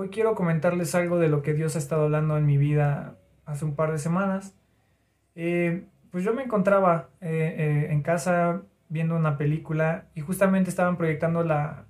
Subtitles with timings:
[0.00, 3.66] hoy quiero comentarles algo de lo que Dios ha estado hablando en mi vida hace
[3.66, 4.54] un par de semanas.
[5.34, 10.96] Eh, pues yo me encontraba eh, eh, en casa viendo una película y justamente estaban
[10.96, 11.40] proyectando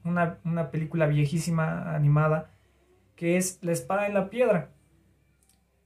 [0.02, 2.50] una, película viejísima animada
[3.14, 4.70] que es La espada en la piedra.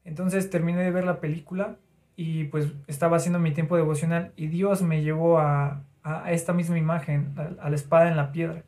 [0.05, 1.77] Entonces terminé de ver la película
[2.17, 5.83] y pues estaba haciendo mi tiempo devocional y Dios me llevó a,
[6.29, 8.63] esta misma imagen, a la espada en la piedra.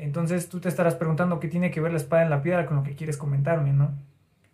[0.00, 2.78] Entonces tú te estarás preguntando qué tiene que ver la espada en la piedra con
[2.78, 3.90] lo que quieres comentarme, ¿no?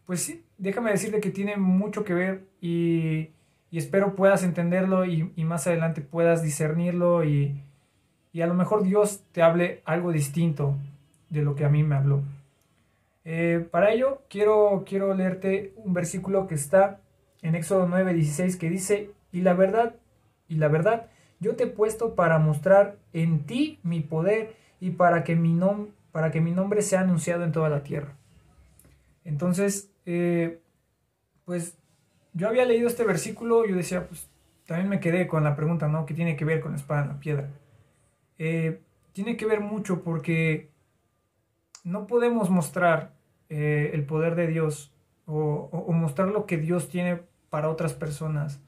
[0.04, 3.30] Pues sí, déjame decirte que tiene mucho que ver y,
[3.70, 7.62] y espero puedas entenderlo y, y, más adelante puedas discernirlo y,
[8.32, 10.76] y, a lo mejor Dios te hable algo distinto
[11.30, 12.22] de lo que a mí me habló.
[13.24, 17.00] Eh, para ello quiero, quiero leerte un versículo que está
[17.42, 19.94] en Éxodo 9:16 que dice, y la verdad,
[20.48, 21.06] y la verdad,
[21.38, 25.88] yo te he puesto para mostrar en ti mi poder y para que mi, nom
[26.12, 28.14] para que mi nombre sea anunciado en toda la tierra.
[29.24, 30.60] Entonces, eh,
[31.44, 31.76] pues
[32.34, 34.28] yo había leído este versículo yo decía, pues
[34.64, 36.06] también me quedé con la pregunta, ¿no?
[36.06, 37.48] ¿Qué tiene que ver con la espada en la piedra?
[38.38, 38.80] Eh,
[39.12, 40.70] tiene que ver mucho porque
[41.82, 43.12] no podemos mostrar
[43.48, 48.60] eh, el poder de Dios o, mostrar lo que Dios tiene para otras personas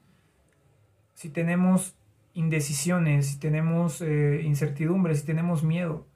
[1.13, 1.95] si tenemos
[2.33, 6.08] indecisiones, si tenemos eh, incertidumbres, si tenemos miedo.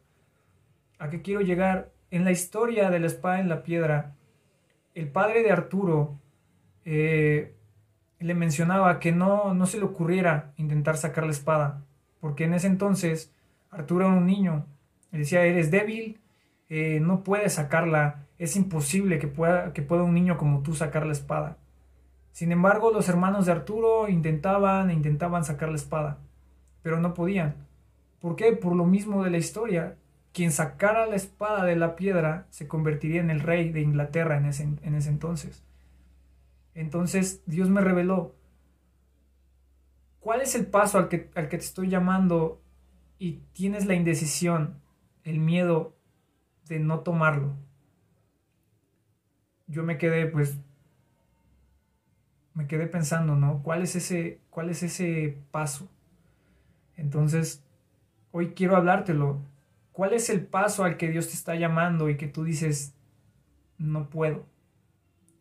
[1.03, 1.91] ¿A qué quiero llegar?
[2.11, 4.15] En la historia de la espada en la piedra,
[4.95, 6.17] el padre de Arturo
[6.85, 7.53] eh,
[8.19, 11.83] le mencionaba que no, no se le ocurriera intentar sacar la espada,
[12.21, 13.33] porque en ese entonces
[13.69, 14.65] Arturo era un niño.
[15.11, 16.21] Le decía, eres débil,
[16.69, 21.05] eh, no puedes sacarla, es imposible que pueda, que pueda un niño como tú sacar
[21.05, 21.57] la espada.
[22.31, 26.19] Sin embargo, los hermanos de Arturo intentaban e intentaban sacar la espada,
[26.81, 27.55] pero no podían.
[28.21, 28.53] ¿Por qué?
[28.53, 29.97] Por lo mismo de la historia.
[30.33, 34.45] Quien sacara la espada de la piedra se convertiría en el rey de Inglaterra en
[34.45, 35.63] ese, en ese entonces.
[36.73, 38.35] Entonces Dios me reveló,
[40.19, 42.61] ¿cuál es el paso al que, al que te estoy llamando
[43.19, 44.81] y tienes la indecisión,
[45.23, 45.95] el miedo
[46.65, 47.55] de no tomarlo?
[49.67, 50.57] Yo me quedé pues
[52.53, 53.61] me quedé pensando, ¿no?
[53.63, 55.89] ¿Cuál es ese, cuál es ese paso?
[56.95, 57.63] Entonces,
[58.31, 59.41] hoy quiero hablártelo.
[59.93, 62.95] ¿Cuál es el paso al que Dios te está llamando y que tú dices,
[63.77, 64.47] no puedo,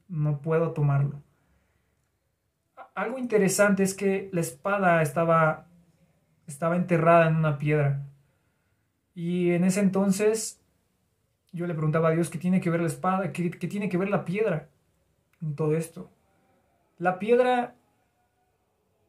[0.08, 1.22] no puedo tomarlo?
[2.94, 5.66] Algo interesante es que la espada estaba,
[6.46, 8.06] estaba enterrada en una piedra.
[9.14, 10.60] Y en ese entonces
[11.50, 13.96] yo le preguntaba a Dios qué tiene que ver la espada, qué, qué tiene que
[13.96, 14.68] ver la piedra
[15.40, 16.10] en todo esto.
[16.98, 17.74] La piedra,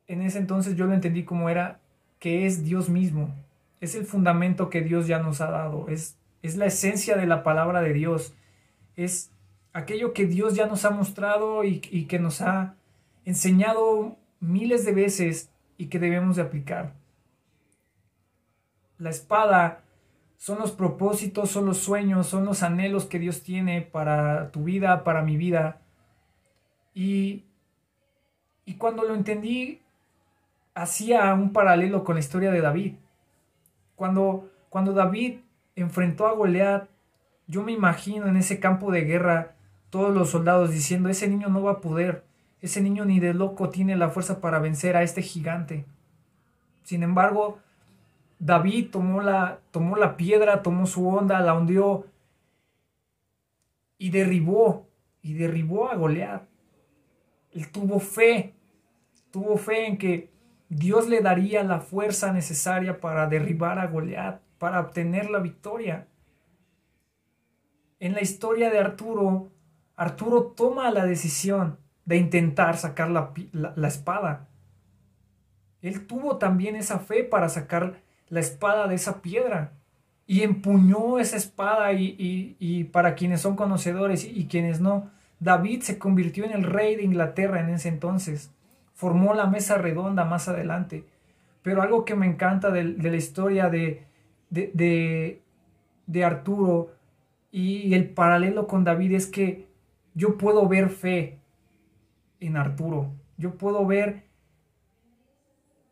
[0.07, 1.81] en ese entonces yo lo entendí como era
[2.19, 3.35] que es Dios mismo,
[3.83, 7.43] es el fundamento que Dios ya nos ha dado, es, es la esencia de la
[7.43, 8.33] palabra de Dios,
[8.95, 9.31] es
[9.73, 12.75] aquello que Dios ya nos ha mostrado y, que nos ha
[13.25, 16.93] enseñado miles de veces y que debemos de aplicar.
[18.97, 19.83] La espada
[20.37, 25.03] son los propósitos, son los sueños, son los anhelos que Dios tiene para tu vida,
[25.03, 25.81] para mi vida.
[26.93, 27.43] Y
[28.65, 29.81] y cuando lo entendí,
[30.73, 32.95] hacía un paralelo con la historia de David.
[34.03, 35.37] Cuando, cuando David
[35.77, 36.89] enfrentó a Goliat,
[37.47, 39.55] yo me imagino en ese campo de guerra
[39.89, 42.25] todos los soldados diciendo, ese niño no va a poder,
[42.59, 45.85] ese niño ni de loco tiene la fuerza para vencer a este gigante.
[46.83, 47.59] Sin embargo,
[48.39, 52.05] David tomó la, tomó la piedra, tomó su onda, la hundió
[53.97, 54.85] y derribó,
[55.21, 56.43] y derribó a Goliat.
[57.53, 58.53] Él tuvo fe,
[59.31, 60.32] tuvo fe en que
[60.73, 66.07] Dios le daría la fuerza necesaria para derribar a Goliat, para obtener la victoria.
[67.99, 69.51] En la historia de Arturo,
[69.95, 74.47] Arturo toma la decisión de intentar sacar la, la, espada.
[75.81, 79.73] Él tuvo también esa fe para sacar la espada de esa piedra
[80.25, 85.81] y empuñó esa espada y, y, y para quienes son conocedores y, quienes no, David
[85.81, 88.51] se convirtió en el rey de Inglaterra en ese entonces.
[88.93, 91.05] Formó la mesa redonda más adelante.
[91.61, 94.05] Pero algo que me encanta de, la historia de,
[94.49, 95.41] de, de,
[96.07, 96.95] de Arturo
[97.51, 99.67] y el paralelo con David es que
[100.15, 101.39] yo puedo ver fe
[102.39, 103.13] en Arturo.
[103.37, 104.23] Yo puedo ver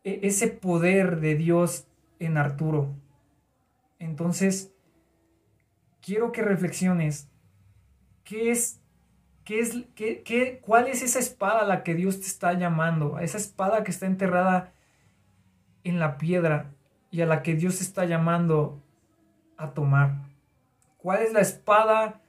[0.02, 1.86] e, ese poder de Dios
[2.18, 2.96] en Arturo.
[4.00, 4.74] Entonces,
[6.00, 7.30] quiero que reflexiones.
[8.24, 8.81] ¿Qué es
[9.44, 13.16] ¿Qué es, qué, qué, ¿Cuál es esa espada a la que Dios te está llamando?
[13.16, 14.72] A esa espada que está enterrada
[15.84, 16.70] en la piedra
[17.10, 18.80] y a la que Dios te está llamando
[19.56, 20.16] a tomar.
[20.98, 22.22] ¿Cuál es la espada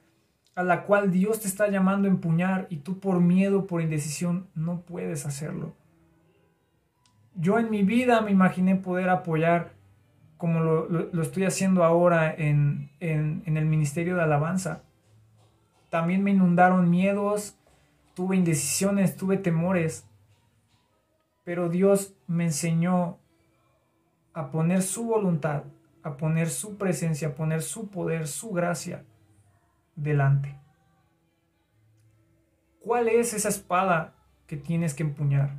[0.54, 4.46] a la cual Dios te está llamando a empuñar y tú por miedo, por indecisión,
[4.54, 5.74] no puedes hacerlo.
[7.34, 9.72] Yo en mi vida me imaginé poder apoyar
[10.36, 14.82] como lo, estoy haciendo ahora en, en, en el Ministerio de Alabanza.
[15.94, 17.56] También me inundaron miedos,
[18.14, 20.04] tuve indecisiones, tuve temores,
[21.44, 23.20] pero Dios me enseñó
[24.32, 25.62] a poner su voluntad,
[26.02, 29.04] a poner su presencia, a poner su poder, su gracia
[29.94, 30.58] delante.
[32.80, 34.14] ¿Cuál es esa espada
[34.48, 35.52] que tienes que empuñar?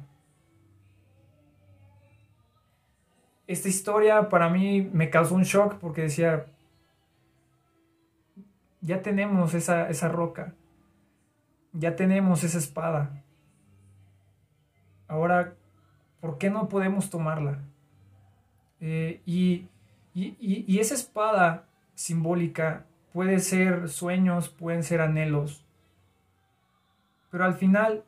[3.47, 6.47] Esta historia para mí me causó un shock porque decía,
[8.85, 10.53] ya tenemos esa, esa roca,
[11.73, 13.23] ya tenemos esa espada.
[15.07, 15.55] Ahora,
[16.21, 17.59] ¿por qué no podemos tomarla?
[18.79, 19.67] Eh, y,
[20.13, 21.65] y esa espada
[21.95, 25.65] simbólica puede ser sueños, pueden ser anhelos,
[27.35, 28.05] pero al final,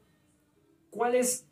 [0.90, 1.46] ¿cuál es,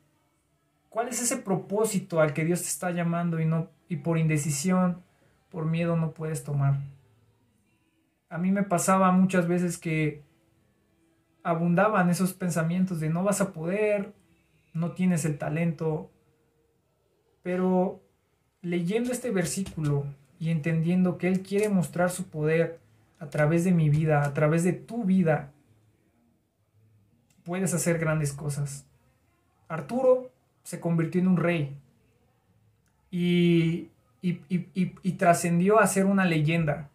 [0.88, 5.04] cuál es ese propósito al que Dios te está llamando y, no, y por indecisión,
[5.50, 6.76] por miedo no puedes tomar?
[8.30, 10.24] A mí me pasaba muchas veces que
[11.44, 14.14] abundaban esos pensamientos de no vas a poder,
[14.74, 16.10] no tienes el talento,
[17.44, 18.02] pero
[18.62, 20.06] leyendo este versículo
[20.40, 22.80] y entendiendo que Él quiere mostrar su poder
[23.20, 25.52] a través de mi vida, a través de tu vida,
[27.44, 28.86] puedes hacer grandes cosas.
[29.68, 30.32] Arturo
[30.64, 31.78] se convirtió en un rey
[33.12, 33.90] y,
[34.22, 36.90] y, trascendió a ser una leyenda.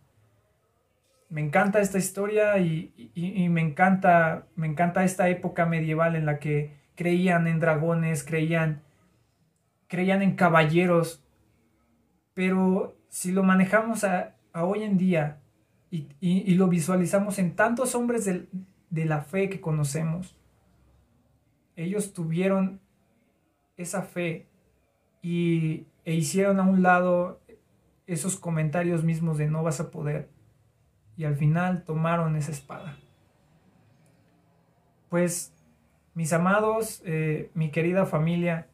[1.31, 6.77] Me encanta esta historia y, me, encanta, me encanta esta época medieval en la que
[6.97, 8.82] creían en dragones, creían,
[9.87, 11.25] creían en caballeros,
[12.35, 15.41] pero si lo manejamos a, hoy en día
[15.91, 20.37] y, lo visualizamos en tantos hombres de la fe que conocemos,
[21.77, 22.81] ellos tuvieron
[23.77, 24.49] esa fe
[25.23, 27.41] y, e hicieron a un lado
[28.06, 30.29] esos comentarios mismos de no vas a poder.
[31.16, 32.96] Y al final tomaron esa espada.
[35.08, 35.52] Pues,
[36.14, 38.68] mis amados, eh, mi querida familia,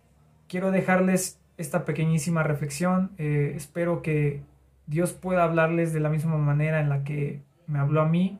[0.48, 3.12] quiero dejarles esta pequeñísima reflexión.
[3.18, 4.42] Eh, espero que
[4.86, 8.38] Dios pueda hablarles de la misma manera en la que me habló a mí.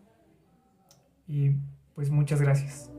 [1.26, 1.52] Y
[1.94, 2.95] pues muchas gracias.